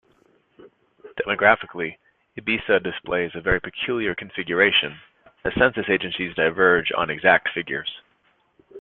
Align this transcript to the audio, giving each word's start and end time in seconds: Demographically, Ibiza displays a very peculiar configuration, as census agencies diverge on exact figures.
Demographically, 1.19 1.95
Ibiza 2.35 2.81
displays 2.81 3.29
a 3.35 3.39
very 3.39 3.61
peculiar 3.61 4.15
configuration, 4.15 4.97
as 5.43 5.53
census 5.53 5.87
agencies 5.89 6.33
diverge 6.33 6.91
on 6.97 7.11
exact 7.11 7.49
figures. 7.49 8.01